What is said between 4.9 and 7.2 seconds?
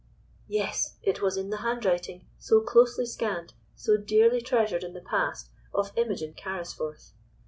the past, of Imogen Carrisforth.